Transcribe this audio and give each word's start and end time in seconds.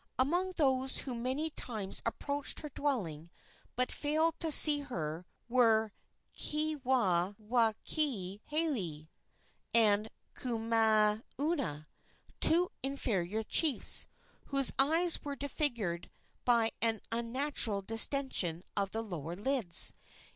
Among 0.17 0.53
those 0.53 0.97
who 1.01 1.13
many 1.13 1.51
times 1.51 2.01
approached 2.07 2.61
her 2.61 2.69
dwelling 2.69 3.29
but 3.75 3.91
failed 3.91 4.33
to 4.39 4.51
see 4.51 4.79
her 4.79 5.27
were 5.47 5.93
Keawaawakiihelei 6.35 9.07
and 9.75 10.09
Kumauna, 10.35 11.85
two 12.39 12.71
inferior 12.81 13.43
chiefs, 13.43 14.07
whose 14.45 14.73
eyes 14.79 15.23
were 15.23 15.35
disfigured 15.35 16.09
by 16.45 16.71
an 16.81 17.01
unnatural 17.11 17.83
distention 17.83 18.63
of 18.75 18.89
the 18.89 19.03
lower 19.03 19.35
lids. 19.35 19.93